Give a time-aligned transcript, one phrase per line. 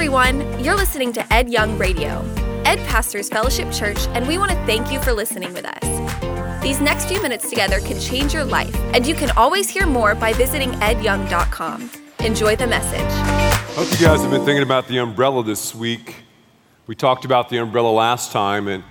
[0.00, 0.64] everyone.
[0.64, 2.24] You're listening to Ed Young Radio.
[2.64, 6.62] Ed pastors Fellowship Church, and we want to thank you for listening with us.
[6.62, 10.14] These next few minutes together can change your life, and you can always hear more
[10.14, 11.90] by visiting edyoung.com.
[12.20, 13.12] Enjoy the message.
[13.76, 16.24] Hope you guys have been thinking about the umbrella this week.
[16.86, 18.82] We talked about the umbrella last time, and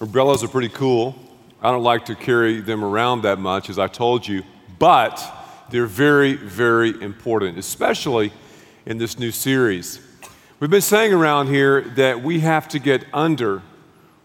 [0.00, 1.14] umbrellas are pretty cool.
[1.62, 4.42] I don't like to carry them around that much, as I told you,
[4.80, 5.22] but
[5.70, 8.32] they're very, very important, especially
[8.86, 10.00] in this new series.
[10.62, 13.62] We've been saying around here that we have to get under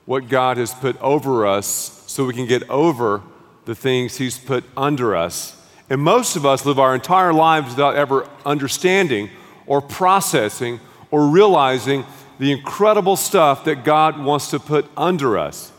[0.05, 3.23] what God has put over us so we can get over
[3.65, 5.59] the things He's put under us.
[5.89, 9.31] And most of us live our entire lives without ever understanding
[9.65, 12.05] or processing or realizing
[12.37, 15.71] the incredible stuff that God wants to put under us.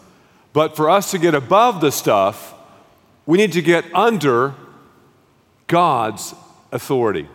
[0.53, 2.53] But for us to get above the stuff,
[3.27, 4.57] we need to get under
[5.69, 6.35] God's
[6.73, 7.29] authority.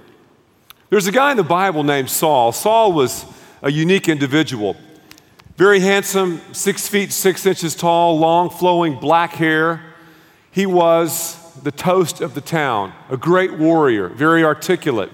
[0.93, 2.51] There's a guy in the Bible named Saul.
[2.51, 3.25] Saul was
[3.63, 4.77] a unique individual.
[5.57, 9.81] Very handsome, six feet, six inches tall, long flowing black hair.
[10.51, 15.09] He was the toast of the town, a great warrior, very articulate.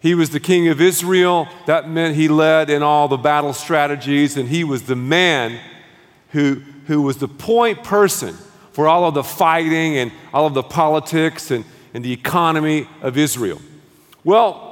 [0.00, 1.46] He was the king of Israel.
[1.66, 5.60] That meant he led in all the battle strategies, and he was the man
[6.30, 8.34] who, who was the point person
[8.72, 13.16] for all of the fighting and all of the politics and, and the economy of
[13.16, 13.62] Israel.
[14.24, 14.65] Well,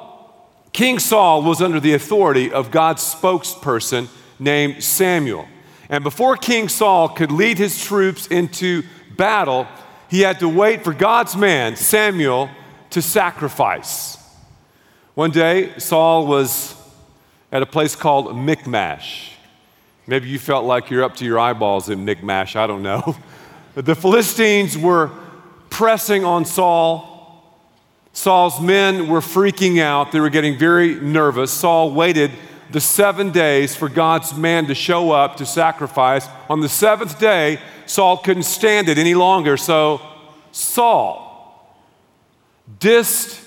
[0.75, 4.09] King Saul was under the authority of God's spokesperson
[4.41, 5.47] named Samuel.
[5.89, 8.83] And before King Saul could lead his troops into
[9.17, 9.69] battle,
[10.11, 12.51] he had to wait for God's man, Samuel,
[12.91, 14.19] to sacrifice.
[15.15, 16.75] One day, Saul was
[17.53, 19.31] at a place called Michmash.
[20.09, 23.17] Maybe you felt like you're up to your eyeballs in Michmash, I don't know.
[23.77, 25.11] The Philistines were
[25.69, 27.14] pressing on Saul.
[28.15, 30.13] Saul's men were freaking out.
[30.13, 31.51] They were getting very nervous.
[31.51, 32.31] Saul waited
[32.71, 36.29] the seven days for God's man to show up to sacrifice.
[36.49, 40.01] On the seventh day, Saul couldn't stand it any longer, so
[40.53, 41.77] Saul
[42.79, 43.45] dissed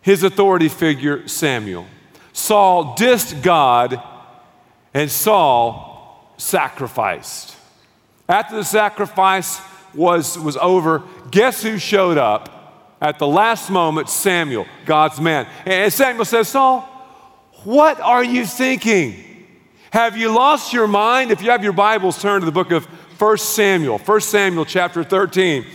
[0.00, 1.86] his authority figure, Samuel.
[2.32, 4.02] Saul dissed God,
[4.94, 7.56] and Saul sacrificed.
[8.26, 9.60] After the sacrifice
[9.94, 12.61] was, was over, guess who showed up
[13.02, 14.08] at the last moment?
[14.08, 15.46] Samuel, God's man.
[15.66, 16.82] And Samuel says, Saul,
[17.64, 19.46] what are you thinking?
[19.90, 21.32] Have you lost your mind?
[21.32, 22.86] If you have your Bibles, turn to the book of
[23.20, 25.66] 1 Samuel, 1 Samuel chapter 13.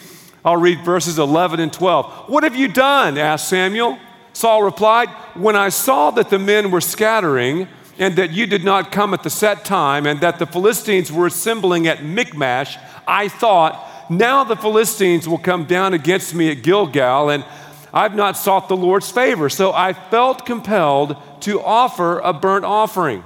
[0.44, 2.30] I'll read verses 11 and 12.
[2.30, 3.18] What have you done?
[3.18, 4.00] asked Samuel.
[4.32, 7.68] Saul replied, When I saw that the men were scattering,
[8.00, 11.28] and that you did not come at the set time, and that the Philistines were
[11.28, 12.78] assembling at Michmash,
[13.08, 17.46] I thought, now the Philistines will come down against me at Gilgal, and
[17.94, 19.50] I've not sought the Lord's favor.
[19.50, 23.24] So I felt compelled to offer a burnt offering.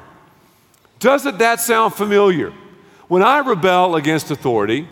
[1.00, 2.54] Doesn't that sound familiar?
[3.08, 4.88] When I rebel against authority,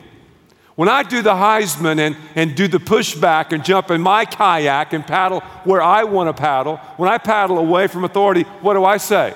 [0.75, 4.93] when I do the Heisman and, and do the pushback and jump in my kayak
[4.93, 8.85] and paddle where I want to paddle, when I paddle away from authority, what do
[8.85, 9.33] I say?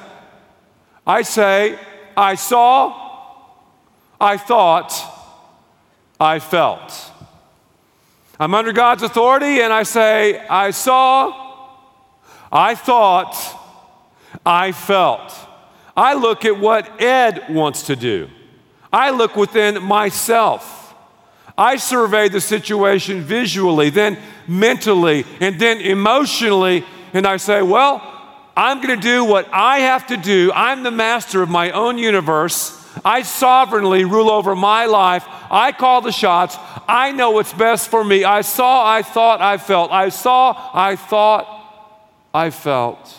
[1.06, 1.78] I say,
[2.16, 3.50] I saw,
[4.20, 5.13] I thought,
[6.24, 7.12] I felt.
[8.40, 11.78] I'm under God's authority and I say, I saw,
[12.50, 13.36] I thought,
[14.46, 15.34] I felt.
[15.98, 18.30] I look at what Ed wants to do.
[18.92, 20.96] I look within myself.
[21.58, 24.18] I survey the situation visually, then
[24.48, 28.02] mentally, and then emotionally, and I say, well,
[28.56, 30.54] I'm going to do what I have to do.
[30.56, 32.83] I'm the master of my own universe.
[33.04, 35.26] I sovereignly rule over my life.
[35.50, 36.58] I call the shots.
[36.88, 38.24] I know what's best for me.
[38.24, 39.92] I saw, I thought, I felt.
[39.92, 41.48] I saw, I thought,
[42.34, 43.16] I felt.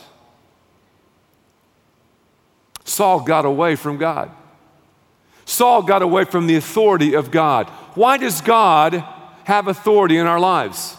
[2.85, 4.31] Saul got away from God.
[5.45, 7.69] Saul got away from the authority of God.
[7.95, 9.05] Why does God
[9.45, 10.97] have authority in our lives?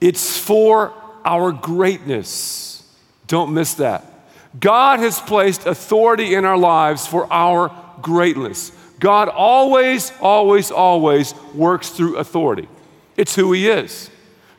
[0.00, 0.92] It's for
[1.24, 2.82] our greatness.
[3.26, 4.15] Don't miss that.
[4.58, 8.72] God has placed authority in our lives for our greatness.
[8.98, 12.68] God always, always, always works through authority.
[13.16, 14.10] It's who He is.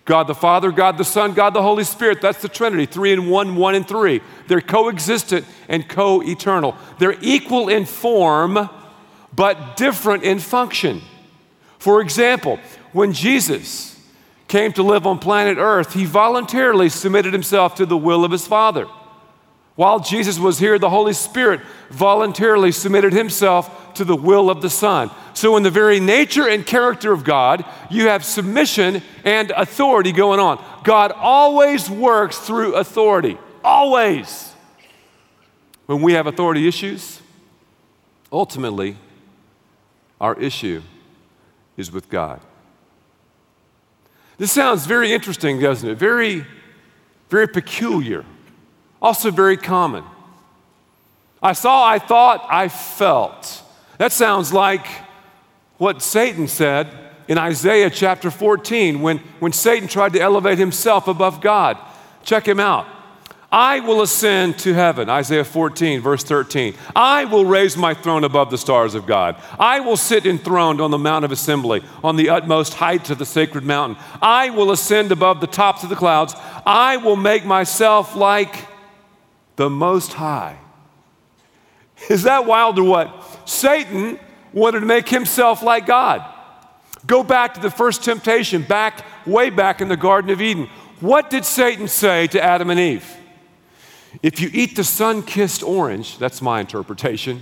[0.05, 2.21] God the Father, God the Son, God the Holy Spirit.
[2.21, 4.21] That's the Trinity, three in one, one in three.
[4.47, 6.75] They're coexistent and co eternal.
[6.97, 8.69] They're equal in form,
[9.35, 11.01] but different in function.
[11.77, 12.59] For example,
[12.93, 13.99] when Jesus
[14.47, 18.47] came to live on planet Earth, he voluntarily submitted himself to the will of his
[18.47, 18.87] Father.
[19.77, 24.71] While Jesus was here, the Holy Spirit voluntarily submitted himself to the will of the
[24.71, 25.11] Son.
[25.35, 30.39] So, in the very nature and character of God, you have submission and authority going
[30.39, 30.63] on.
[30.83, 34.51] God always works through authority, always.
[35.85, 37.21] when we have authority issues,
[38.31, 38.97] ultimately,
[40.19, 40.81] our issue
[41.77, 42.41] is with God.
[44.39, 45.95] This sounds very interesting, doesn't it?
[45.99, 46.45] Very,
[47.29, 48.25] very peculiar.
[49.01, 50.03] Also, very common.
[51.41, 53.63] I saw, I thought, I felt.
[53.99, 54.87] That sounds like
[55.77, 56.87] what Satan said
[57.27, 61.77] in Isaiah chapter 14 when, when Satan tried to elevate himself above God.
[62.23, 62.87] Check him out.
[63.49, 66.73] I will ascend to heaven, Isaiah 14, verse 13.
[66.93, 69.41] I will raise my throne above the stars of God.
[69.57, 73.25] I will sit enthroned on the Mount of Assembly, on the utmost heights of the
[73.25, 73.97] sacred mountain.
[74.21, 76.35] I will ascend above the tops of the clouds.
[76.65, 78.67] I will make myself like
[79.57, 80.57] the Most High.
[82.09, 83.49] Is that wild or what?
[83.49, 84.19] Satan
[84.53, 86.23] wanted to make himself like God.
[87.05, 90.69] Go back to the first temptation, back way back in the Garden of Eden.
[90.99, 93.15] What did Satan say to Adam and Eve?
[94.23, 97.41] If you eat the sun kissed orange, that's my interpretation,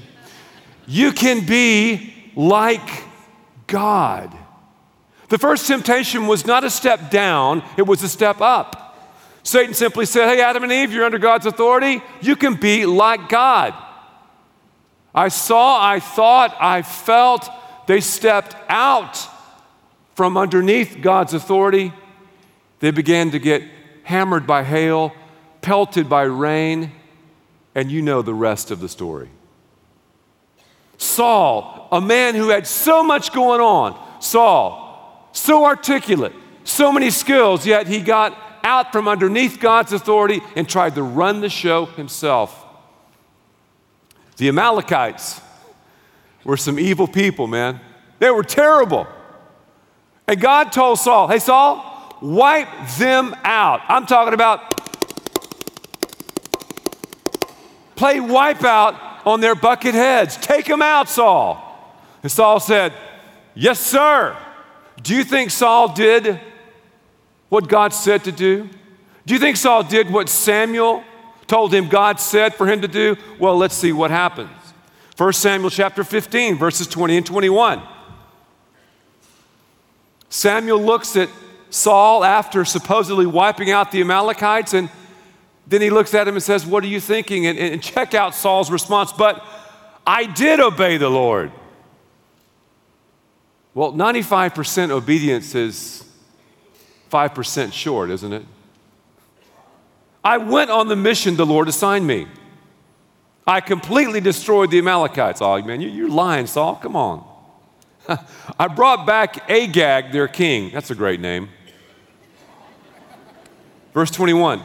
[0.88, 3.04] you can be like
[3.68, 4.36] God.
[5.30, 8.85] The first temptation was not a step down, it was a step up.
[9.46, 12.02] Satan simply said, Hey, Adam and Eve, you're under God's authority.
[12.20, 13.76] You can be like God.
[15.14, 17.48] I saw, I thought, I felt
[17.86, 19.18] they stepped out
[20.16, 21.94] from underneath God's authority.
[22.80, 23.62] They began to get
[24.02, 25.14] hammered by hail,
[25.62, 26.92] pelted by rain,
[27.76, 29.30] and you know the rest of the story.
[30.98, 36.34] Saul, a man who had so much going on, Saul, so articulate,
[36.64, 38.36] so many skills, yet he got
[38.66, 42.66] out from underneath God's authority and tried to run the show himself.
[44.38, 45.40] The Amalekites
[46.44, 47.80] were some evil people, man.
[48.20, 49.08] They were terrible.
[50.28, 52.68] And God told Saul, hey, Saul, wipe
[52.98, 53.82] them out.
[53.88, 54.76] I'm talking about
[57.96, 60.38] play wipeout on their bucket heads.
[60.38, 61.62] Take them out, Saul.
[62.24, 62.94] And Saul said,
[63.54, 64.36] Yes, sir.
[65.02, 66.42] Do you think Saul did
[67.50, 68.70] what God said to do?
[69.26, 71.04] Do you think Saul did what Samuel
[71.48, 73.16] told him God said for him to do?
[73.40, 74.50] Well, let's see what happens.
[75.18, 77.82] 1 Samuel chapter 15, verses 20 and 21.
[80.30, 81.30] Samuel looks at
[81.70, 84.90] Saul after supposedly wiping out the Amalekites and
[85.68, 87.48] then he looks at him and says, What are you thinking?
[87.48, 89.44] And, and check out Saul's response, but
[90.06, 91.52] I did obey the Lord.
[93.74, 96.05] Well, 95% obedience is
[97.12, 98.44] 5% short, isn't it?
[100.24, 102.28] I went on the mission the Lord assigned me.
[103.48, 105.42] I completely destroyed the Amalekites.
[105.42, 106.78] Oh, man, you're lying, Saul.
[106.78, 107.24] Come on.
[108.60, 110.72] I brought back Agag, their king.
[110.74, 111.50] That's a great name.
[113.94, 114.62] Verse 21.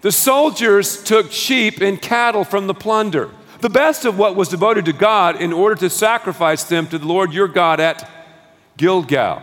[0.00, 3.30] The soldiers took sheep and cattle from the plunder,
[3.60, 7.06] the best of what was devoted to God, in order to sacrifice them to the
[7.06, 8.08] Lord your God at
[8.76, 9.42] Gilgal.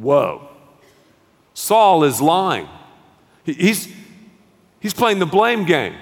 [0.00, 0.48] Whoa.
[1.52, 2.68] Saul is lying.
[3.44, 3.92] He's,
[4.80, 5.94] he's playing the blame game.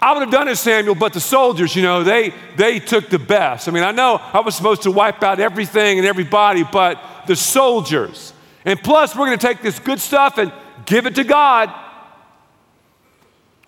[0.00, 3.18] I would have done it, Samuel, but the soldiers, you know, they, they took the
[3.18, 3.66] best.
[3.66, 7.34] I mean, I know I was supposed to wipe out everything and everybody, but the
[7.34, 8.32] soldiers.
[8.64, 10.52] And plus, we're going to take this good stuff and
[10.86, 11.74] give it to God.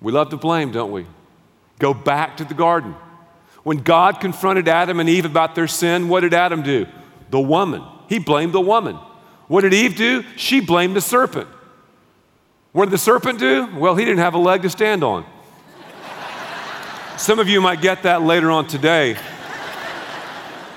[0.01, 1.07] We love to blame, don't we?
[1.81, 2.95] Go back to the garden.
[3.65, 6.87] When God confronted Adam and Eve about their sin, what did Adam do?
[7.31, 7.83] The woman.
[8.09, 8.99] He blamed the woman.
[9.51, 10.23] What did Eve do?
[10.37, 11.49] She blamed the serpent.
[12.71, 13.69] What did the serpent do?
[13.75, 15.27] Well, he didn't have a leg to stand on.
[17.17, 19.17] Some of you might get that later on today.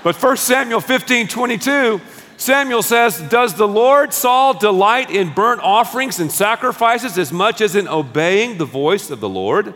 [0.02, 2.00] But 1 Samuel 15 22
[2.36, 7.76] Samuel says, Does the Lord Saul delight in burnt offerings and sacrifices as much as
[7.76, 9.72] in obeying the voice of the Lord?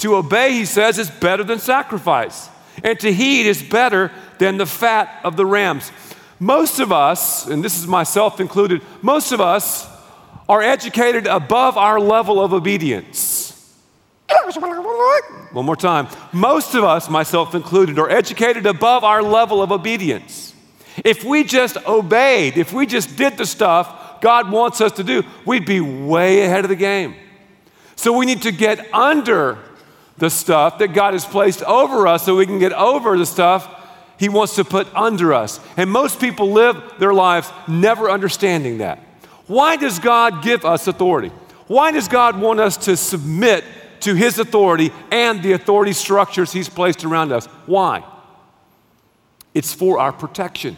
[0.00, 2.50] To obey, he says, is better than sacrifice,
[2.84, 5.90] and to heed is better than the fat of the rams.
[6.38, 9.88] Most of us, and this is myself included, most of us
[10.48, 13.46] are educated above our level of obedience.
[15.52, 16.08] One more time.
[16.32, 20.54] Most of us, myself included, are educated above our level of obedience.
[21.04, 25.22] If we just obeyed, if we just did the stuff God wants us to do,
[25.44, 27.14] we'd be way ahead of the game.
[27.96, 29.58] So we need to get under
[30.18, 33.68] the stuff that God has placed over us so we can get over the stuff
[34.18, 35.60] He wants to put under us.
[35.76, 38.98] And most people live their lives never understanding that.
[39.46, 41.30] Why does God give us authority?
[41.66, 43.64] Why does God want us to submit
[44.00, 47.46] to His authority and the authority structures He's placed around us?
[47.66, 48.04] Why?
[49.54, 50.76] It's for our protection.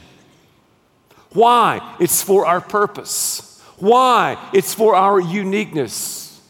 [1.31, 1.97] Why?
[2.01, 3.63] It's for our purpose.
[3.79, 4.37] Why?
[4.53, 6.41] It's for our uniqueness.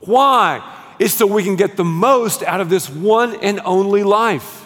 [0.00, 0.78] Why?
[0.98, 4.61] It's so we can get the most out of this one and only life.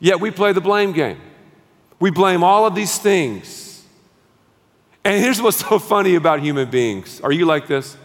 [0.00, 1.20] Yet we play the blame game.
[2.00, 3.84] We blame all of these things.
[5.04, 7.20] And here's what's so funny about human beings.
[7.20, 7.96] Are you like this?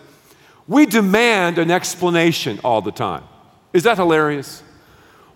[0.67, 3.23] We demand an explanation all the time.
[3.73, 4.63] Is that hilarious?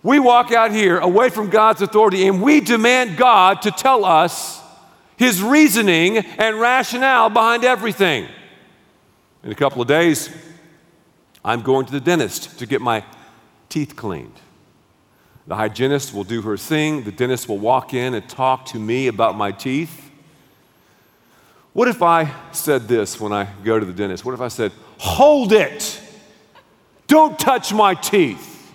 [0.03, 4.61] We walk out here away from God's authority and we demand God to tell us
[5.17, 8.27] his reasoning and rationale behind everything.
[9.43, 10.29] In a couple of days,
[11.43, 13.03] I'm going to the dentist to get my
[13.67, 14.39] teeth cleaned.
[15.49, 17.01] The hygienist will do her thing.
[17.01, 20.11] The dentist will walk in and talk to me about my teeth.
[21.73, 24.23] What if I said this when I go to the dentist?
[24.23, 25.99] What if I said, Hold it!
[27.07, 28.71] Don't touch my teeth.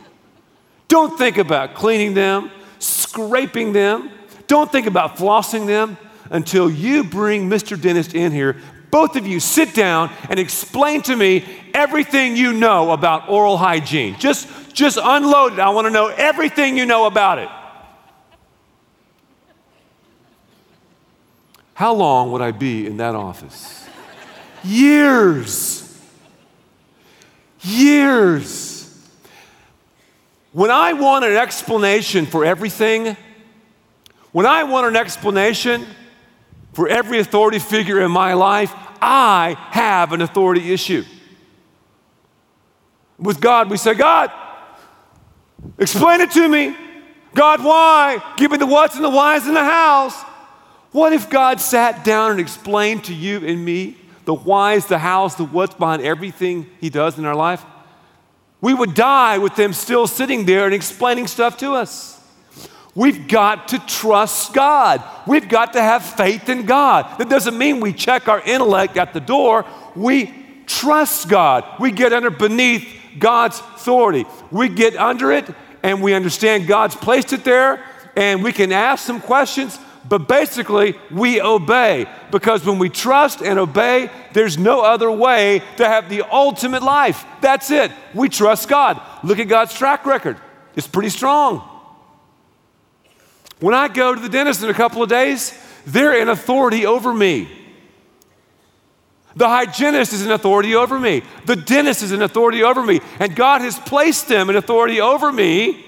[0.88, 2.50] Don't think about cleaning them,
[2.80, 4.10] scraping them.
[4.48, 5.96] Don't think about flossing them
[6.28, 7.80] until you bring Mr.
[7.80, 8.56] Dentist in here.
[8.90, 14.16] Both of you sit down and explain to me everything you know about oral hygiene.
[14.18, 15.58] Just, just unload it.
[15.58, 17.48] I want to know everything you know about it.
[21.74, 23.84] How long would I be in that office?
[24.62, 26.00] Years.
[27.62, 28.74] Years.
[30.52, 33.16] When I want an explanation for everything,
[34.30, 35.84] when I want an explanation
[36.74, 41.04] for every authority figure in my life, I have an authority issue.
[43.18, 44.30] With God, we say, God,
[45.78, 46.76] explain it to me.
[47.34, 48.34] God, why?
[48.36, 50.20] Give me the what's and the whys in the house.
[50.92, 55.34] What if God sat down and explained to you and me the whys, the hows,
[55.36, 57.64] the what's behind everything He does in our life?
[58.64, 62.13] we would die with them still sitting there and explaining stuff to us.
[62.94, 65.02] We've got to trust God.
[65.26, 67.18] We've got to have faith in God.
[67.18, 69.66] That doesn't mean we check our intellect at the door.
[69.96, 70.32] We
[70.66, 71.64] trust God.
[71.80, 74.26] We get under beneath God's authority.
[74.50, 75.48] We get under it
[75.82, 77.84] and we understand God's placed it there
[78.16, 83.58] and we can ask some questions but basically, we obey because when we trust and
[83.58, 87.24] obey, there's no other way to have the ultimate life.
[87.40, 87.90] That's it.
[88.12, 89.00] We trust God.
[89.22, 90.36] Look at God's track record,
[90.76, 91.73] it's pretty strong.
[93.64, 97.14] When I go to the dentist in a couple of days, they're in authority over
[97.14, 97.48] me.
[99.36, 101.22] The hygienist is an authority over me.
[101.46, 103.00] The dentist is an authority over me.
[103.18, 105.82] And God has placed them in authority over me,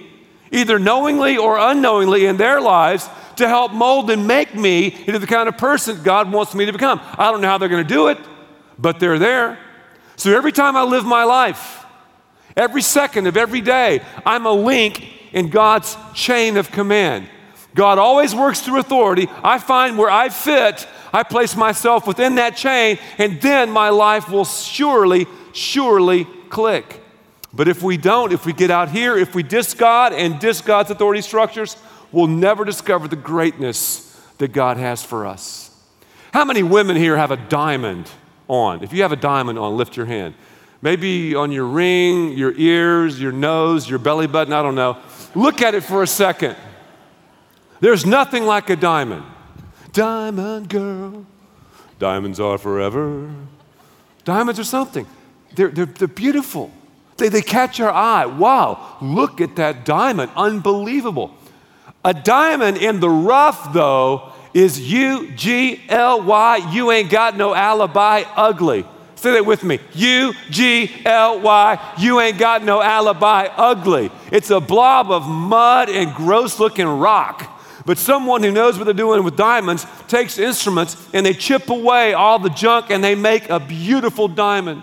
[0.50, 5.26] either knowingly or unknowingly in their lives, to help mold and make me into the
[5.26, 6.99] kind of person God wants me to become.
[7.18, 8.16] I don't know how they're going to do it,
[8.78, 9.59] but they're there.
[10.16, 11.85] So every time I live my life,
[12.56, 17.28] every second of every day, I'm a link in God's chain of command.
[17.76, 19.28] God always works through authority.
[19.45, 24.30] I find where I fit, I place myself within that chain, and then my life
[24.30, 27.02] will surely, surely click.
[27.52, 30.62] But if we don't, if we get out here, if we diss God and diss
[30.62, 31.76] God's authority structures,
[32.12, 34.02] we'll never discover the greatness
[34.38, 35.71] that God has for us.
[36.33, 38.11] How many women here have a diamond
[38.49, 38.83] on?
[38.83, 40.35] If you have a diamond on, lift your hand.
[40.80, 44.99] Maybe on your ring, your ears, your nose, your belly button, I don't know.
[45.35, 46.56] Look at it for a second.
[47.80, 49.25] There's nothing like a diamond.
[49.92, 51.25] Diamond girl,
[51.99, 53.30] diamonds are forever.
[54.25, 55.06] Diamonds are something.
[55.54, 56.71] They're, they're, they're beautiful.
[57.16, 58.26] They, they catch our eye.
[58.26, 60.33] Wow, look at that diamond.
[60.37, 61.35] Unbelievable.
[62.04, 66.71] A diamond in the rough, though, is U G L Y.
[66.73, 68.85] You ain't got no alibi, ugly.
[69.14, 69.78] Say that with me.
[69.95, 71.95] U G L Y.
[71.99, 74.11] You ain't got no alibi, ugly.
[74.30, 77.52] It's a blob of mud and gross looking rock.
[77.87, 82.12] But someone who knows what they're doing with diamonds takes instruments and they chip away
[82.14, 84.83] all the junk and they make a beautiful diamond.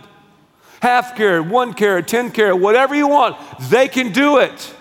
[0.81, 3.37] Half carat, one carat, 10 carat, whatever you want,
[3.69, 4.73] they can do it.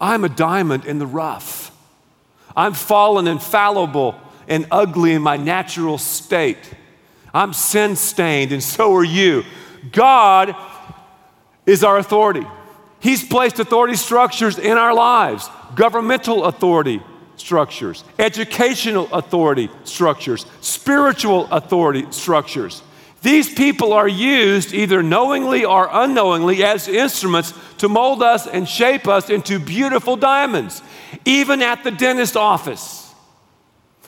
[0.00, 1.70] I'm a diamond in the rough.
[2.56, 6.72] I'm fallen and fallible and ugly in my natural state.
[7.32, 9.44] I'm sin stained, and so are you.
[9.92, 10.54] God
[11.66, 12.46] is our authority.
[13.04, 17.02] He's placed authority structures in our lives governmental authority
[17.36, 22.80] structures, educational authority structures, spiritual authority structures.
[23.20, 29.06] These people are used either knowingly or unknowingly as instruments to mold us and shape
[29.06, 30.80] us into beautiful diamonds,
[31.26, 33.12] even at the dentist office.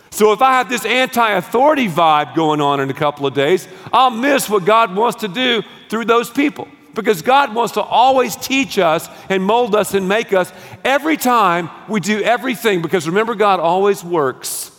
[0.08, 3.68] So, if I have this anti authority vibe going on in a couple of days,
[3.92, 6.66] I'll miss what God wants to do through those people.
[6.96, 10.50] Because God wants to always teach us and mold us and make us
[10.82, 12.80] every time we do everything.
[12.80, 14.72] Because remember, God always works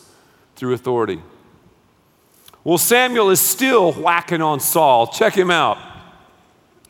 [0.56, 1.22] through authority.
[2.64, 5.08] Well, Samuel is still whacking on Saul.
[5.08, 5.78] Check him out.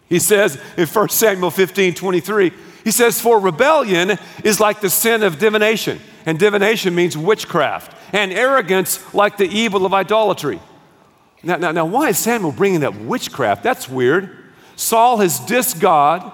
[0.08, 2.52] He says in 1 Samuel 15 23,
[2.86, 8.32] he says, For rebellion is like the sin of divination, and divination means witchcraft, and
[8.32, 10.62] arrogance like the evil of idolatry.
[11.44, 13.62] Now, now, now why is Samuel bringing up witchcraft?
[13.62, 14.46] That's weird.
[14.78, 16.32] Saul has dissed God.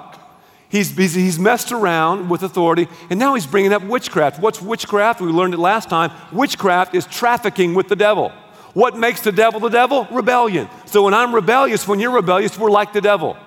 [0.70, 4.40] He's, he's, he's messed around with authority, and now he's bringing up witchcraft.
[4.40, 5.22] What's witchcraft?
[5.22, 6.12] We learned it last time.
[6.32, 8.32] Witchcraft is trafficking with the devil.
[8.74, 10.08] What makes the devil the devil?
[10.12, 10.68] Rebellion.
[10.86, 13.38] So when I'm rebellious, when you're rebellious, we're like the devil.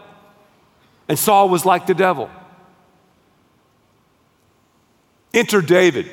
[1.08, 2.30] And Saul was like the devil.
[5.34, 6.08] Enter David.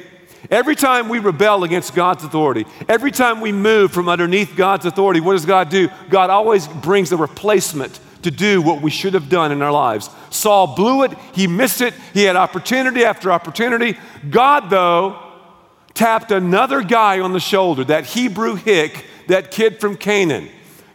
[0.52, 5.22] Every time we rebel against God's authority, every time we move from underneath God's authority,
[5.22, 5.90] what does God do?
[6.10, 10.10] God always brings a replacement to do what we should have done in our lives.
[10.30, 13.98] Saul blew it, he missed it, he had opportunity after opportunity.
[14.30, 15.20] God, though,
[15.94, 20.50] tapped another guy on the shoulder, that Hebrew hick, that kid from Canaan.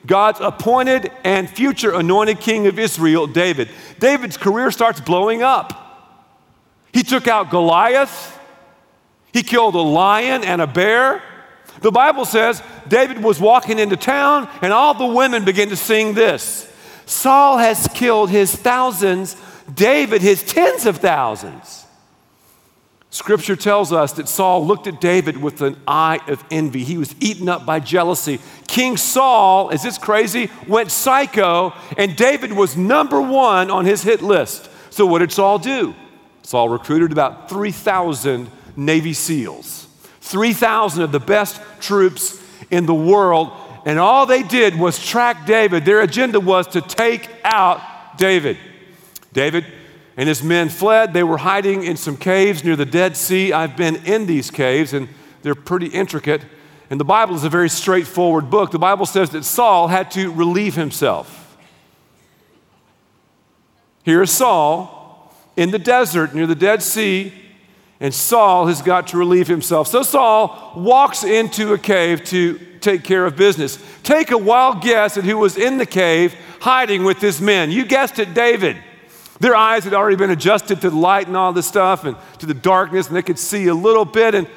[0.06, 3.68] God's appointed and future anointed king of Israel, David.
[3.98, 5.84] David's career starts blowing up.
[6.92, 8.38] He took out Goliath,
[9.32, 11.22] he killed a lion and a bear.
[11.80, 16.14] The Bible says David was walking into town and all the women began to sing
[16.14, 16.64] this
[17.08, 19.34] Saul has killed his thousands,
[19.72, 21.86] David his tens of thousands.
[23.08, 26.84] Scripture tells us that Saul looked at David with an eye of envy.
[26.84, 28.40] He was eaten up by jealousy.
[28.66, 34.20] King Saul, is this crazy, went psycho, and David was number one on his hit
[34.20, 34.68] list.
[34.90, 35.94] So, what did Saul do?
[36.42, 39.86] Saul recruited about 3,000 Navy SEALs,
[40.20, 42.38] 3,000 of the best troops
[42.70, 43.50] in the world,
[43.84, 45.84] and all they did was track David.
[45.84, 47.80] Their agenda was to take out
[48.18, 48.56] David.
[49.32, 49.64] David
[50.16, 51.12] and his men fled.
[51.12, 53.52] They were hiding in some caves near the Dead Sea.
[53.52, 55.08] I've been in these caves, and
[55.42, 56.42] they're pretty intricate.
[56.90, 58.70] And the Bible is a very straightforward book.
[58.70, 61.56] The Bible says that Saul had to relieve himself.
[64.04, 67.32] Here is Saul in the desert near the Dead Sea,
[68.00, 69.88] and Saul has got to relieve himself.
[69.88, 73.78] So Saul walks into a cave to take care of business.
[74.02, 77.70] Take a wild guess at who was in the cave hiding with his men.
[77.70, 78.76] You guessed it, David.
[79.40, 82.46] Their eyes had already been adjusted to the light and all this stuff and to
[82.46, 84.34] the darkness, and they could see a little bit.
[84.34, 84.48] And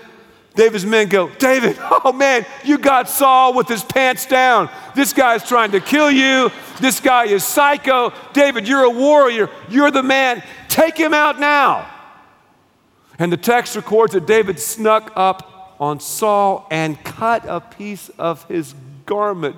[0.56, 4.70] David's men go, David, oh man, you got Saul with his pants down.
[4.96, 6.52] This guy's trying to kill you.
[6.80, 8.14] This guy is psycho.
[8.34, 9.50] David, you're a warrior.
[9.70, 10.44] You're the man.
[10.68, 11.91] Take him out now.
[13.22, 18.44] And the text records that David snuck up on Saul and cut a piece of
[18.46, 18.74] his
[19.06, 19.58] garment,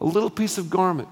[0.00, 1.08] a little piece of garment.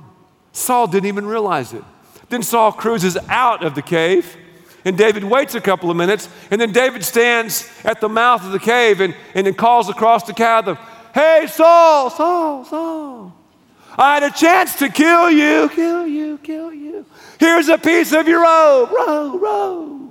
[0.51, 1.85] Saul didn't even realize it.
[2.31, 4.37] Then Saul cruises out of the cave,
[4.85, 8.51] and David waits a couple of minutes, and then David stands at the mouth of
[8.51, 10.77] the cave and, and then calls across the chasm,
[11.15, 13.37] Hey, Saul, Saul, Saul,
[13.97, 17.07] I had a chance to kill you, kill you, kill you.
[17.39, 20.10] Here's a piece of your robe, robe, robe.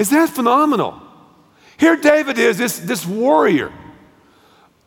[0.00, 0.98] Is that phenomenal?
[1.76, 3.70] Here David is, this, this warrior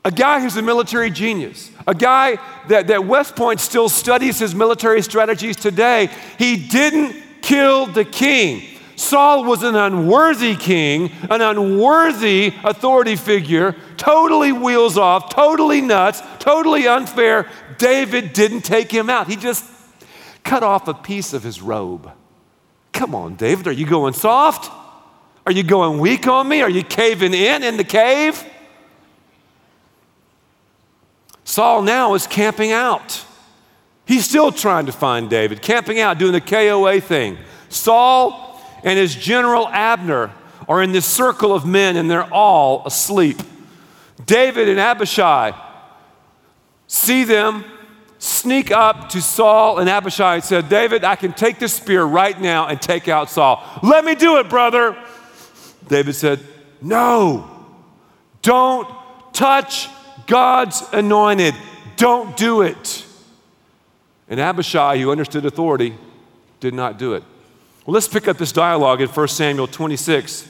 [0.06, 4.54] a guy who's a military genius, a guy that, that West Point still studies his
[4.54, 6.10] military strategies today.
[6.38, 8.64] He didn't kill the king.
[8.98, 16.86] Saul was an unworthy king, an unworthy authority figure, totally wheels off, totally nuts, totally
[16.86, 17.50] unfair.
[17.78, 19.28] David didn't take him out.
[19.28, 19.64] He just
[20.44, 22.12] cut off a piece of his robe.
[22.92, 24.83] Come on, David, are you going soft?
[25.46, 26.62] Are you going weak on me?
[26.62, 28.44] Are you caving in in the cave?
[31.44, 33.26] Saul now is camping out.
[34.06, 37.38] He's still trying to find David, camping out, doing the KOA thing.
[37.70, 40.32] Saul and his general Abner
[40.68, 43.42] are in this circle of men and they're all asleep.
[44.26, 45.54] David and Abishai
[46.88, 47.66] see them,
[48.20, 52.40] sneak up to Saul and Abishai and said, David, I can take this spear right
[52.40, 53.64] now and take out Saul.
[53.82, 54.98] Let me do it, brother.
[55.88, 56.40] David said,
[56.82, 57.50] No,
[58.42, 58.88] don't
[59.34, 59.90] touch
[60.28, 61.56] God's anointed.
[61.98, 63.06] Don't do it.
[64.30, 65.96] And Abishai, who understood authority,
[66.60, 67.24] did not do it.
[67.86, 70.48] Well, let's pick up this dialogue in 1 Samuel 26,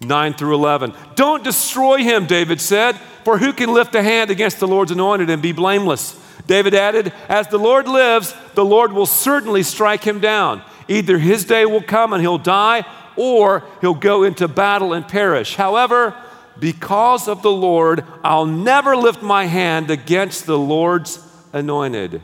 [0.00, 0.92] 9 through 11.
[1.14, 5.30] Don't destroy him, David said, for who can lift a hand against the Lord's anointed
[5.30, 6.18] and be blameless?
[6.46, 10.62] David added, As the Lord lives, the Lord will certainly strike him down.
[10.88, 12.84] Either his day will come and he'll die,
[13.18, 15.56] or he'll go into battle and perish.
[15.56, 16.14] However,
[16.58, 21.20] because of the Lord, I'll never lift my hand against the Lord's
[21.52, 22.22] anointed.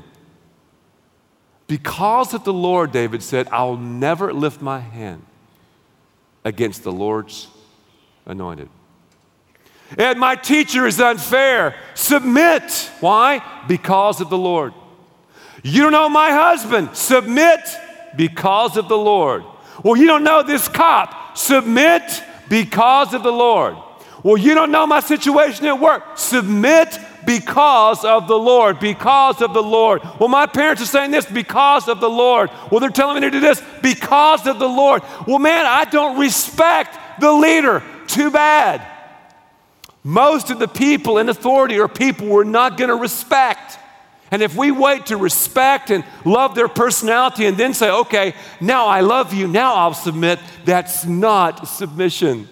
[1.66, 5.24] Because of the Lord, David said, I'll never lift my hand
[6.44, 7.48] against the Lord's
[8.26, 8.68] anointed.
[9.98, 11.74] And my teacher is unfair.
[11.94, 12.90] Submit.
[13.00, 13.42] Why?
[13.68, 14.74] Because of the Lord.
[15.62, 16.96] You don't know my husband.
[16.96, 17.60] Submit
[18.16, 19.44] because of the Lord.
[19.82, 21.36] Well, you don't know this cop.
[21.36, 22.02] Submit
[22.48, 23.76] because of the Lord.
[24.22, 26.16] Well, you don't know my situation at work.
[26.16, 28.80] Submit because of the Lord.
[28.80, 30.02] Because of the Lord.
[30.18, 32.50] Well, my parents are saying this because of the Lord.
[32.70, 35.02] Well, they're telling me to do this because of the Lord.
[35.26, 37.82] Well, man, I don't respect the leader.
[38.06, 38.86] Too bad.
[40.02, 43.78] Most of the people in authority are people we're not going to respect.
[44.34, 48.88] And if we wait to respect and love their personality and then say, okay, now
[48.88, 52.48] I love you, now I'll submit, that's not submission.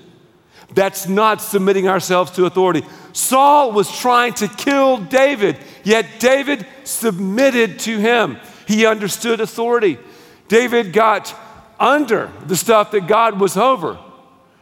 [0.73, 2.85] That's not submitting ourselves to authority.
[3.13, 8.39] Saul was trying to kill David, yet David submitted to him.
[8.69, 9.99] He understood authority.
[10.47, 11.35] David got
[11.81, 13.99] under the stuff that God was over.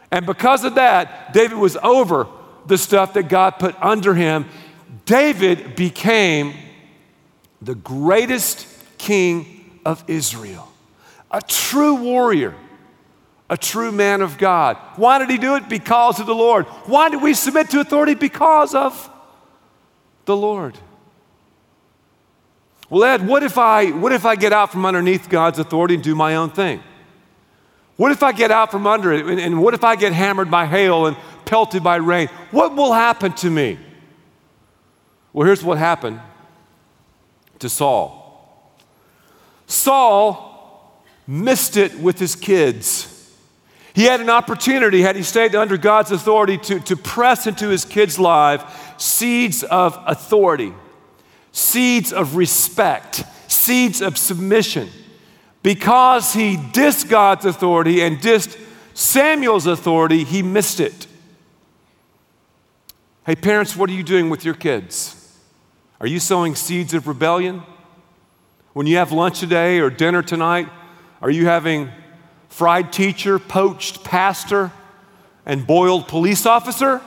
[0.09, 2.25] And because of that, David was over
[2.65, 4.45] the stuff that God put under him.
[5.05, 6.55] David became
[7.61, 10.67] the greatest king of Israel,
[11.29, 12.55] a true warrior,
[13.49, 14.77] a true man of God.
[14.95, 15.69] Why did he do it?
[15.69, 16.65] Because of the Lord.
[16.85, 18.15] Why did we submit to authority?
[18.15, 19.09] Because of
[20.25, 20.77] the Lord.
[22.89, 26.03] Well, Ed, what if I what if I get out from underneath God's authority and
[26.03, 26.81] do my own thing?
[27.95, 30.49] What if I get out from under it and, and what if I get hammered
[30.49, 32.27] by hail and pelted by rain?
[32.49, 33.77] What will happen to me?
[35.33, 36.19] Well, here's what happened
[37.61, 38.17] to Saul.
[39.67, 43.07] Saul missed it with his kids.
[43.93, 47.85] He had an opportunity, had he stayed under God's authority, to, to press into his
[47.85, 50.73] kids' life seeds of authority,
[51.51, 54.89] seeds of respect, seeds of submission.
[55.63, 58.59] Because he dissed God's authority and dissed
[58.93, 61.07] Samuel's authority, he missed it.
[63.25, 65.20] Hey, parents, what are you doing with your kids?
[66.01, 67.61] Are you sowing seeds of rebellion?
[68.73, 70.67] When you have lunch today or dinner tonight,
[71.21, 71.91] are you having
[72.49, 74.71] fried teacher, poached pastor,
[75.45, 77.01] and boiled police officer?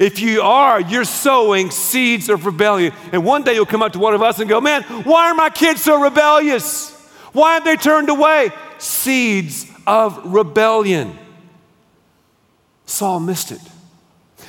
[0.00, 2.92] If you are, you're sowing seeds of rebellion.
[3.12, 5.34] And one day you'll come up to one of us and go, Man, why are
[5.34, 6.90] my kids so rebellious?
[7.32, 8.50] Why have they turned away?
[8.78, 11.16] Seeds of rebellion.
[12.84, 13.60] Saul missed it.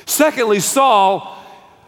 [0.06, 1.33] Secondly, Saul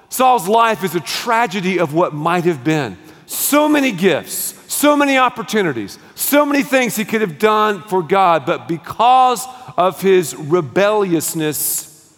[0.09, 2.97] Saul's life is a tragedy of what might have been.
[3.27, 8.47] So many gifts, so many opportunities, so many things he could have done for God,
[8.47, 12.17] but because of his rebelliousness,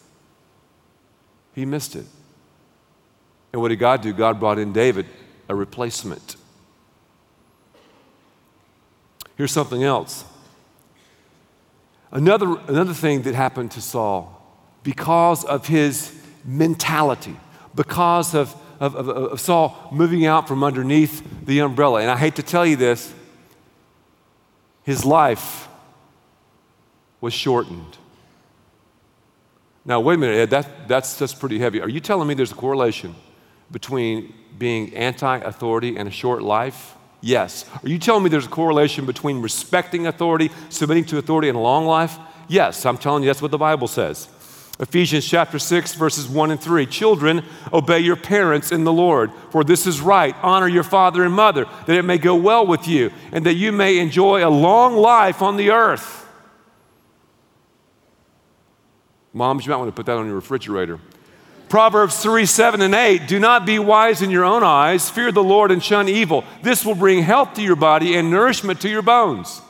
[1.54, 2.04] he missed it.
[3.52, 4.12] And what did God do?
[4.12, 5.06] God brought in David,
[5.48, 6.36] a replacement.
[9.36, 10.24] Here's something else.
[12.10, 14.34] Another, another thing that happened to Saul,
[14.82, 17.36] because of his mentality,
[17.78, 22.00] because of, of, of, of Saul moving out from underneath the umbrella.
[22.00, 23.14] And I hate to tell you this,
[24.82, 25.68] his life
[27.20, 27.96] was shortened.
[29.84, 31.80] Now, wait a minute, Ed, that, that's, that's pretty heavy.
[31.80, 33.14] Are you telling me there's a correlation
[33.70, 36.96] between being anti authority and a short life?
[37.20, 37.64] Yes.
[37.84, 41.60] Are you telling me there's a correlation between respecting authority, submitting to authority, and a
[41.60, 42.18] long life?
[42.48, 44.28] Yes, I'm telling you that's what the Bible says.
[44.80, 46.86] Ephesians chapter 6, verses 1 and 3.
[46.86, 50.36] Children, obey your parents in the Lord, for this is right.
[50.40, 53.72] Honor your father and mother, that it may go well with you, and that you
[53.72, 56.26] may enjoy a long life on the earth.
[59.32, 61.00] Moms, you might want to put that on your refrigerator.
[61.68, 63.26] Proverbs 3, 7, and 8.
[63.26, 65.10] Do not be wise in your own eyes.
[65.10, 66.44] Fear the Lord and shun evil.
[66.62, 69.60] This will bring health to your body and nourishment to your bones.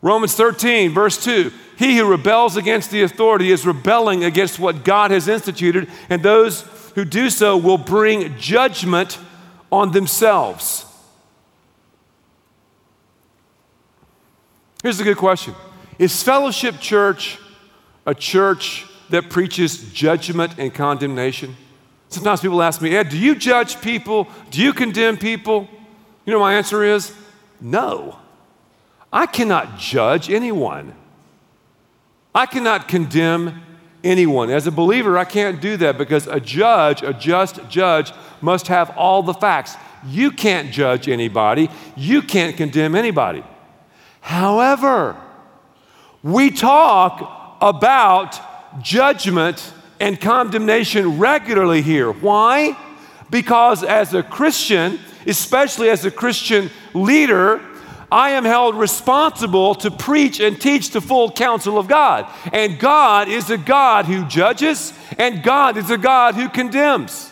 [0.00, 5.10] Romans 13, verse 2 He who rebels against the authority is rebelling against what God
[5.10, 6.62] has instituted, and those
[6.94, 9.18] who do so will bring judgment
[9.70, 10.84] on themselves.
[14.82, 15.54] Here's a good question
[15.98, 17.38] Is Fellowship Church
[18.06, 21.56] a church that preaches judgment and condemnation?
[22.08, 24.28] Sometimes people ask me, Ed, do you judge people?
[24.50, 25.68] Do you condemn people?
[26.24, 27.12] You know, my answer is
[27.60, 28.18] no.
[29.12, 30.94] I cannot judge anyone.
[32.34, 33.62] I cannot condemn
[34.04, 34.50] anyone.
[34.50, 38.90] As a believer, I can't do that because a judge, a just judge, must have
[38.96, 39.76] all the facts.
[40.06, 43.42] You can't judge anybody, you can't condemn anybody.
[44.20, 45.16] However,
[46.22, 48.38] we talk about
[48.82, 52.12] judgment and condemnation regularly here.
[52.12, 52.76] Why?
[53.30, 57.60] Because as a Christian, especially as a Christian leader,
[58.10, 62.26] I am held responsible to preach and teach the full counsel of God.
[62.52, 67.30] And God is a God who judges, and God is a God who condemns.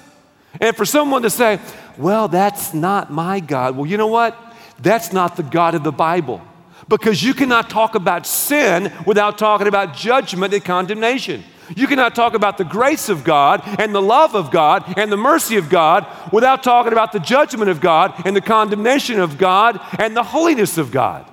[0.61, 1.61] And for someone to say,
[1.97, 4.37] well, that's not my God, well, you know what?
[4.81, 6.43] That's not the God of the Bible.
[6.89, 11.43] Because you cannot talk about sin without talking about judgment and condemnation.
[11.75, 15.17] You cannot talk about the grace of God and the love of God and the
[15.17, 19.81] mercy of God without talking about the judgment of God and the condemnation of God
[19.99, 21.31] and the holiness of God.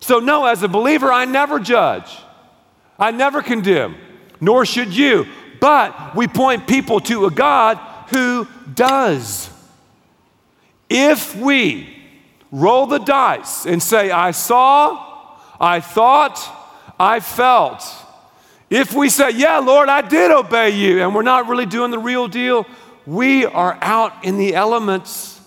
[0.00, 2.16] So, no, as a believer, I never judge,
[2.98, 3.96] I never condemn,
[4.40, 5.26] nor should you.
[5.60, 9.48] But we point people to a God who does.
[10.90, 11.88] If we
[12.50, 16.40] roll the dice and say, I saw, I thought,
[16.98, 18.01] I felt.
[18.72, 21.98] If we say, Yeah, Lord, I did obey you, and we're not really doing the
[21.98, 22.66] real deal,
[23.04, 25.38] we are out in the elements.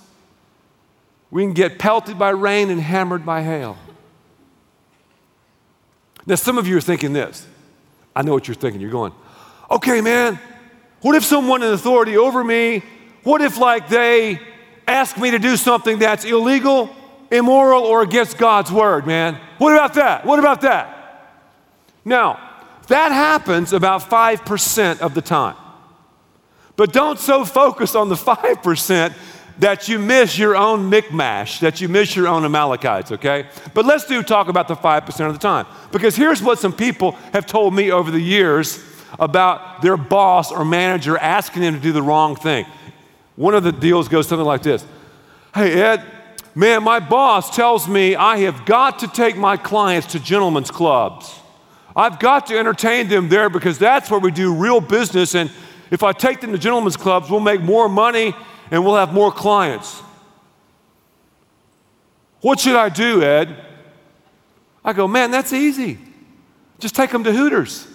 [1.31, 3.77] We can get pelted by rain and hammered by hail.
[6.27, 7.47] Now, some of you are thinking this.
[8.15, 8.79] I know what you're thinking.
[8.79, 9.11] You're going,
[9.71, 10.39] okay, man,
[11.01, 12.83] what if someone in authority over me,
[13.23, 14.39] what if, like, they
[14.88, 16.95] ask me to do something that's illegal,
[17.31, 19.39] immoral, or against God's word, man.
[19.57, 20.27] What about that?
[20.27, 20.91] What about that?
[22.05, 22.44] Now,
[22.88, 25.56] that happens about 5% of the time.
[26.76, 29.13] But don't so focus on the 5%
[29.60, 33.48] that you miss your own Michmash, that you miss your own Amalekites, okay?
[33.74, 35.65] But let's do talk about the 5% of the time.
[35.91, 38.84] Because here's what some people have told me over the years
[39.17, 42.65] about their boss or manager asking them to do the wrong thing.
[43.38, 44.86] One of the deals goes something like this
[45.54, 46.04] Hey, Ed,
[46.54, 51.39] man, my boss tells me I have got to take my clients to gentlemen's clubs.
[51.95, 55.34] I've got to entertain them there because that's where we do real business.
[55.34, 55.49] And
[55.91, 58.36] if I take them to gentlemen's clubs, we'll make more money
[58.69, 60.01] and we'll have more clients.
[62.41, 63.55] What should I do, Ed?
[64.84, 65.97] I go, man, that's easy.
[66.79, 67.88] Just take them to Hooters.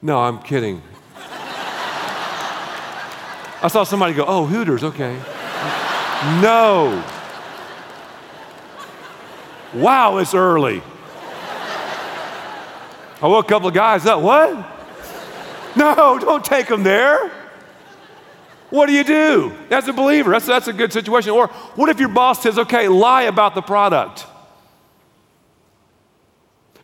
[0.00, 0.82] No, I'm kidding.
[3.64, 5.16] I saw somebody go, oh, Hooters, okay.
[6.40, 7.04] no.
[9.74, 10.82] Wow, it's early.
[13.20, 14.20] I woke a couple of guys up.
[14.20, 14.68] What?
[15.76, 17.30] No, don't take them there.
[18.70, 20.30] What do you do as a believer?
[20.32, 21.30] That's, that's a good situation.
[21.30, 24.26] Or what if your boss says, okay, lie about the product?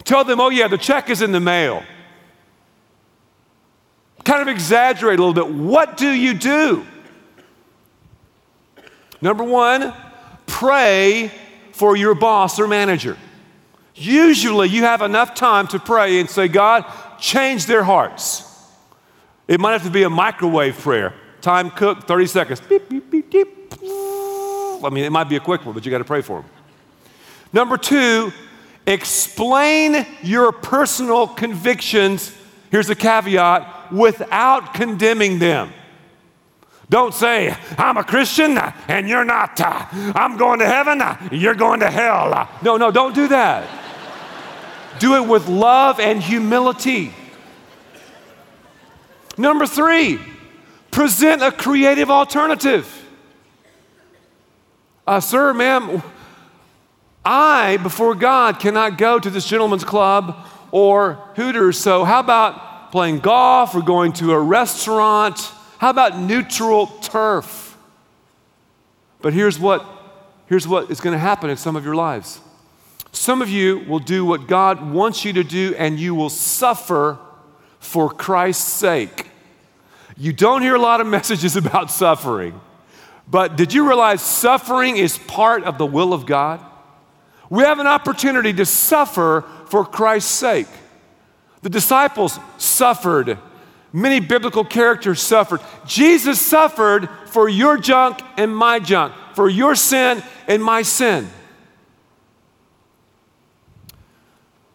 [0.04, 1.82] Tell them, oh, yeah, the check is in the mail
[4.28, 5.50] kind of exaggerate a little bit.
[5.50, 6.86] What do you do?
[9.22, 9.94] Number one,
[10.46, 11.32] pray
[11.78, 13.16] for your boss or manager.
[13.94, 16.84] Usually, you have enough time to pray and say, God,
[17.20, 18.44] change their hearts.
[19.46, 21.14] It might have to be a microwave prayer.
[21.40, 22.60] Time cook, 30 seconds.
[22.60, 23.48] Beep, beep, beep, beep.
[23.80, 26.50] I mean, it might be a quick one, but you got to pray for them.
[27.52, 28.32] Number two,
[28.86, 32.36] explain your personal convictions.
[32.70, 35.72] Here's a caveat without condemning them.
[36.90, 38.56] Don't say, I'm a Christian
[38.88, 39.60] and you're not.
[39.60, 42.48] I'm going to heaven, you're going to hell.
[42.62, 43.68] No, no, don't do that.
[44.98, 47.12] do it with love and humility.
[49.36, 50.18] Number three,
[50.90, 52.94] present a creative alternative.
[55.06, 56.02] Uh, sir, ma'am,
[57.24, 63.20] I, before God, cannot go to this gentleman's club or Hooters, so how about playing
[63.20, 65.52] golf or going to a restaurant?
[65.78, 67.76] How about neutral turf?
[69.20, 69.86] But here's what,
[70.46, 72.40] here's what is going to happen in some of your lives.
[73.12, 77.18] Some of you will do what God wants you to do, and you will suffer
[77.78, 79.28] for Christ's sake.
[80.16, 82.60] You don't hear a lot of messages about suffering,
[83.28, 86.60] but did you realize suffering is part of the will of God?
[87.50, 90.66] We have an opportunity to suffer for Christ's sake.
[91.62, 93.38] The disciples suffered.
[93.92, 95.60] Many biblical characters suffered.
[95.86, 101.28] Jesus suffered for your junk and my junk, for your sin and my sin.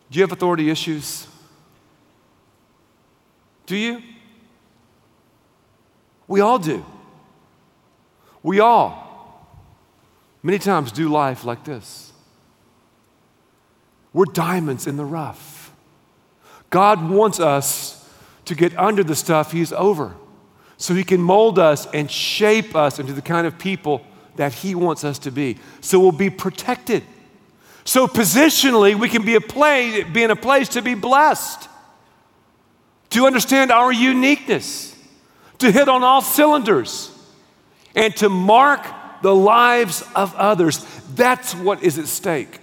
[0.09, 1.27] Do you have authority issues?
[3.65, 4.01] Do you?
[6.27, 6.85] We all do.
[8.41, 9.47] We all,
[10.41, 12.11] many times, do life like this.
[14.11, 15.73] We're diamonds in the rough.
[16.69, 18.02] God wants us
[18.45, 20.15] to get under the stuff He's over
[20.77, 24.75] so He can mold us and shape us into the kind of people that He
[24.75, 25.57] wants us to be.
[25.81, 27.03] So we'll be protected.
[27.85, 31.69] So positionally, we can be, a place, be in a place to be blessed,
[33.11, 34.97] to understand our uniqueness,
[35.59, 37.09] to hit on all cylinders.
[37.95, 38.85] and to mark
[39.21, 40.83] the lives of others.
[41.15, 42.59] That's what is at stake.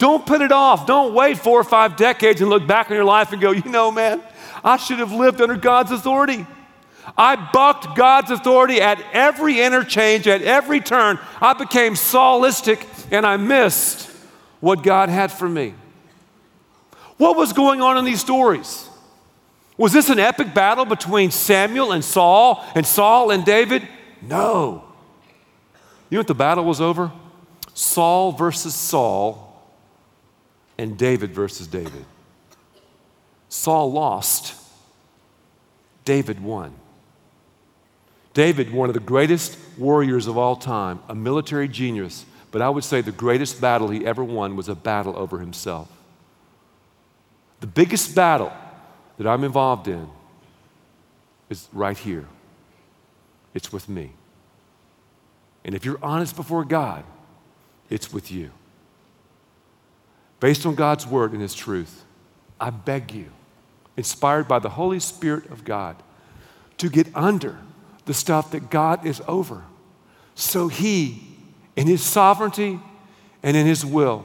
[0.00, 0.86] Don't put it off.
[0.86, 3.70] Don't wait four or five decades and look back on your life and go, you
[3.70, 4.22] know, man,
[4.64, 6.46] I should have lived under God's authority.
[7.18, 11.18] I bucked God's authority at every interchange, at every turn.
[11.38, 14.10] I became Saulistic and I missed
[14.60, 15.74] what God had for me.
[17.18, 18.88] What was going on in these stories?
[19.76, 23.86] Was this an epic battle between Samuel and Saul and Saul and David?
[24.22, 24.82] No.
[26.08, 27.12] You know what the battle was over?
[27.74, 29.49] Saul versus Saul
[30.80, 32.06] and David versus David.
[33.50, 34.54] Saul lost,
[36.06, 36.72] David won.
[38.32, 42.84] David, one of the greatest warriors of all time, a military genius, but I would
[42.84, 45.90] say the greatest battle he ever won was a battle over himself.
[47.60, 48.52] The biggest battle
[49.18, 50.08] that I'm involved in
[51.50, 52.26] is right here.
[53.52, 54.12] It's with me.
[55.62, 57.04] And if you're honest before God,
[57.90, 58.50] it's with you.
[60.40, 62.04] Based on God's word and his truth,
[62.58, 63.26] I beg you,
[63.96, 65.96] inspired by the Holy Spirit of God,
[66.78, 67.58] to get under
[68.06, 69.64] the stuff that God is over
[70.40, 71.22] so he,
[71.76, 72.80] in his sovereignty
[73.42, 74.24] and in his will,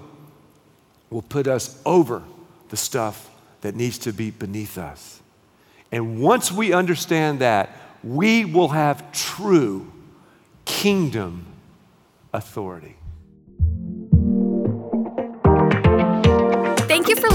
[1.09, 2.23] will put us over
[2.69, 3.29] the stuff
[3.61, 5.21] that needs to be beneath us.
[5.91, 7.69] And once we understand that,
[8.01, 9.91] we will have true
[10.63, 11.45] kingdom
[12.33, 12.95] authority.